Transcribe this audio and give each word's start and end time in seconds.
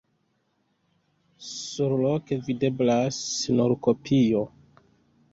Surloke 1.49 2.37
videblas 2.47 3.19
nur 3.59 3.75
kopio. 3.89 4.41